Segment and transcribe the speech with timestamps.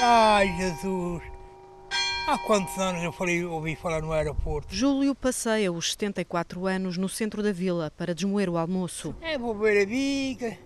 [0.00, 1.22] Ai, Jesus!
[2.28, 4.74] Há quantos anos eu falei, ouvi falar no aeroporto?
[4.74, 9.14] Júlio passeia os 74 anos no centro da vila para desmoer o almoço.
[9.22, 10.58] É, vou ver a bica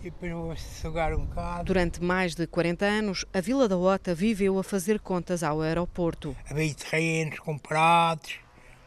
[0.00, 1.64] e depois vou sugar um bocado.
[1.64, 6.36] Durante mais de 40 anos, a Vila da Ota viveu a fazer contas ao aeroporto.
[6.50, 8.36] Havia terrenos comprados,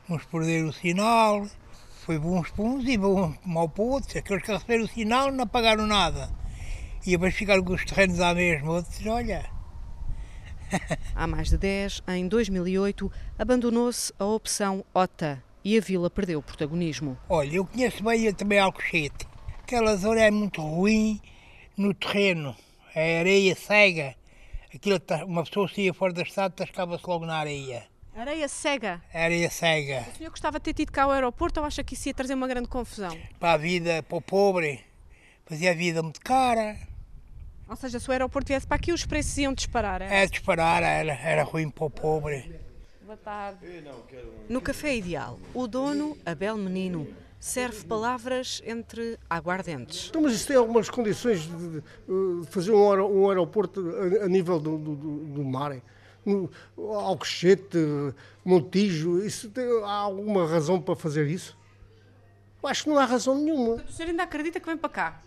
[0.10, 1.46] uns perderam o sinal,
[2.06, 4.16] foi bons para uns e bons mal para outros.
[4.16, 6.41] Aqueles que receberam o sinal não pagaram nada.
[7.06, 8.72] E depois ficaram com os terrenos à mesma.
[8.74, 9.50] Outros, olha,
[11.16, 16.44] Há mais de 10, em 2008, abandonou-se a opção OTA e a vila perdeu o
[16.44, 17.18] protagonismo.
[17.30, 19.28] Olha, eu conheço bem também Alcochete.
[19.62, 21.20] Aquela zona é muito ruim
[21.78, 22.56] no terreno.
[22.96, 24.16] É areia cega.
[24.74, 27.84] Aquilo, tá- uma pessoa saía fora da estrada, tascava-se logo na areia.
[28.16, 29.02] Areia cega.
[29.14, 30.06] É areia cega.
[30.14, 32.34] O senhor gostava de ter tido cá ao aeroporto ou acha que isso ia trazer
[32.34, 33.18] uma grande confusão?
[33.40, 34.82] Para a vida, para o pobre,
[35.46, 36.78] fazia a vida muito cara.
[37.72, 40.02] Ou seja, se o aeroporto viesse para aqui, os preços iam disparar.
[40.02, 42.60] É disparar, era, era ruim para o pobre.
[43.06, 43.60] Boa tarde.
[44.50, 47.08] No Café Ideal, o dono, Abel Menino,
[47.40, 50.08] serve palavras entre aguardentes.
[50.10, 51.82] Então, mas isso tem algumas condições de, de,
[52.50, 53.82] fazer um, aero- um aeroporto
[54.22, 55.74] a, a nível do, do, do- mar.
[56.26, 57.78] No, Alcochete,
[58.44, 61.58] Montijo, isso tem, há alguma razão para fazer isso?
[62.62, 63.76] Eu acho que não há razão nenhuma.
[63.76, 65.22] O senhor ainda acredita que vem para cá?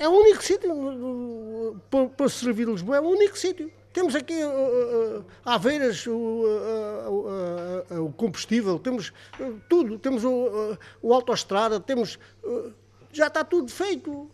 [0.00, 3.70] É o único sítio uh, uh, para, para servir Lisboa, é o único sítio.
[3.92, 10.30] Temos aqui uh, uh, Aveiras, o, uh, uh, uh, combustível, temos uh, tudo, temos o,
[10.30, 12.18] uh, o autoestrada, temos.
[12.42, 12.72] uh,
[13.12, 14.30] já está tudo feito.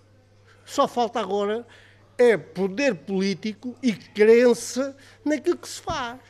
[0.64, 1.66] Só falta agora
[2.16, 6.20] é poder político e crença naquilo que se faz.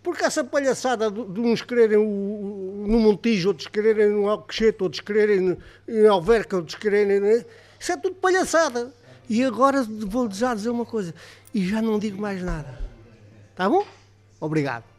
[0.00, 6.06] Porque essa palhaçada de, uns quererem no Montijo, outros quererem no Alcochete, outros quererem em
[6.06, 7.18] Alverca, outros quererem...
[7.18, 7.44] né?
[7.78, 8.92] Isso é tudo palhaçada.
[9.28, 11.12] E agora vou já dizer uma coisa,
[11.52, 12.78] e já não digo mais nada.
[13.56, 13.84] Tá bom?
[14.40, 14.95] Obrigado.